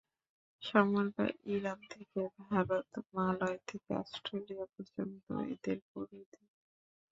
সমগ্র 0.63 1.19
ইরান 1.47 1.79
থেকে 1.89 2.19
ভারত, 2.43 2.87
মালয় 3.13 3.59
থেকে 3.67 3.89
অস্ট্রেলিয়া 3.95 4.65
পর্যন্ত 4.73 5.25
এদের 5.53 5.77
পরিধি। 5.91 6.43